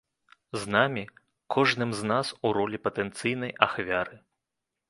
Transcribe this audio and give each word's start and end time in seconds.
З 0.61 0.71
намі, 0.75 1.03
кожным 1.55 1.93
з 1.99 2.09
нас, 2.13 2.27
у 2.49 2.57
ролі 2.59 2.83
патэнцыйнай 2.89 3.55
ахвяры. 3.67 4.15